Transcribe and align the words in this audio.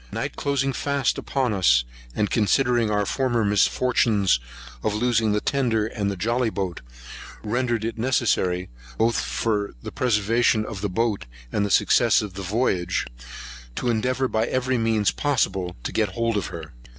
Night 0.11 0.35
closing 0.35 0.73
fast 0.73 1.19
upon 1.19 1.53
us, 1.53 1.83
and 2.15 2.31
considering 2.31 2.89
our 2.89 3.05
former 3.05 3.45
misfortunes 3.45 4.39
of 4.81 4.95
losing 4.95 5.31
the 5.31 5.39
tender 5.39 5.85
and 5.85 6.17
jolly 6.19 6.49
boat, 6.49 6.81
rendered 7.43 7.85
it 7.85 7.99
necessary, 7.99 8.67
both 8.97 9.19
for 9.21 9.75
the 9.83 9.91
preservation 9.91 10.65
of 10.65 10.81
the 10.81 10.89
boat, 10.89 11.27
and 11.51 11.63
the 11.63 11.69
success 11.69 12.23
of 12.23 12.33
the 12.33 12.41
voyage, 12.41 13.05
to 13.75 13.89
endeavour, 13.91 14.27
by 14.27 14.47
every 14.47 14.77
possible 15.15 15.65
means, 15.65 15.75
to 15.83 15.91
get 15.91 16.09
hold 16.13 16.35
of 16.35 16.47
her. 16.47 16.73